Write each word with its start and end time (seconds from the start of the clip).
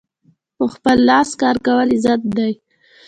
په 0.57 0.65
خپل 0.73 0.97
لاس 1.09 1.29
کار 1.41 1.55
کول 1.65 1.87
عزت 1.95 2.21
دی. 2.37 2.51